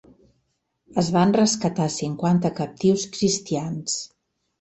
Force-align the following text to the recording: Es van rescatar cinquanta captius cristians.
Es 1.01 1.09
van 1.17 1.33
rescatar 1.35 1.85
cinquanta 1.97 2.51
captius 2.61 3.05
cristians. 3.19 3.99